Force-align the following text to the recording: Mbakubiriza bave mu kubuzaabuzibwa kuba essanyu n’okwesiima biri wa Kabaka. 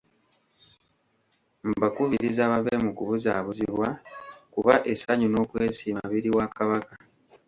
Mbakubiriza 1.69 2.43
bave 2.51 2.73
mu 2.83 2.91
kubuzaabuzibwa 2.97 3.87
kuba 4.53 4.73
essanyu 4.91 5.27
n’okwesiima 5.29 6.03
biri 6.11 6.29
wa 6.37 6.45
Kabaka. 6.57 6.93